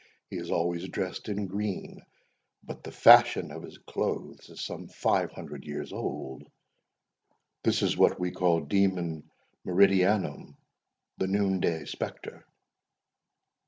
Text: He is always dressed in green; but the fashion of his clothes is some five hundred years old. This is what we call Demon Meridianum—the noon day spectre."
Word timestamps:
He 0.31 0.37
is 0.37 0.49
always 0.49 0.87
dressed 0.89 1.29
in 1.29 1.45
green; 1.45 2.01
but 2.63 2.81
the 2.83 2.91
fashion 2.91 3.51
of 3.51 3.61
his 3.61 3.77
clothes 3.77 4.49
is 4.49 4.59
some 4.59 4.87
five 4.87 5.31
hundred 5.31 5.63
years 5.63 5.93
old. 5.93 6.41
This 7.63 7.83
is 7.83 7.95
what 7.97 8.19
we 8.19 8.31
call 8.31 8.61
Demon 8.61 9.29
Meridianum—the 9.63 11.27
noon 11.27 11.59
day 11.59 11.85
spectre." 11.85 12.47